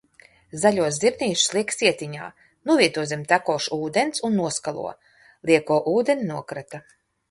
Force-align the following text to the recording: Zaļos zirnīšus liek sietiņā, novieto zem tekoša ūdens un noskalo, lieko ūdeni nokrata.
Zaļos 0.61 0.95
zirnīšus 1.03 1.51
liek 1.57 1.73
sietiņā, 1.75 2.31
novieto 2.71 3.05
zem 3.13 3.29
tekoša 3.35 3.81
ūdens 3.85 4.27
un 4.31 4.37
noskalo, 4.43 4.91
lieko 5.51 5.83
ūdeni 5.97 6.31
nokrata. 6.37 6.87